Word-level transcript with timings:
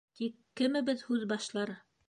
Тик 0.19 0.39
кемебеҙ 0.61 1.05
һүҙ 1.11 1.29
башлар? 1.35 1.79